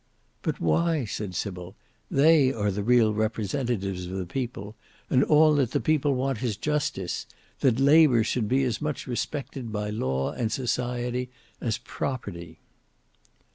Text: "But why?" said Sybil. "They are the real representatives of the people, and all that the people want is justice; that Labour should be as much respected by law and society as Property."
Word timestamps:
"But 0.41 0.59
why?" 0.59 1.05
said 1.05 1.35
Sybil. 1.35 1.75
"They 2.09 2.51
are 2.51 2.71
the 2.71 2.81
real 2.81 3.13
representatives 3.13 4.07
of 4.07 4.17
the 4.17 4.25
people, 4.25 4.75
and 5.11 5.23
all 5.23 5.53
that 5.57 5.73
the 5.73 5.79
people 5.79 6.15
want 6.15 6.41
is 6.41 6.57
justice; 6.57 7.27
that 7.59 7.79
Labour 7.79 8.23
should 8.23 8.47
be 8.49 8.63
as 8.63 8.81
much 8.81 9.05
respected 9.05 9.71
by 9.71 9.91
law 9.91 10.31
and 10.31 10.51
society 10.51 11.29
as 11.61 11.77
Property." 11.77 12.61